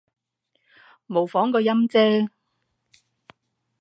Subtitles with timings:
[1.05, 2.27] 模仿個音啫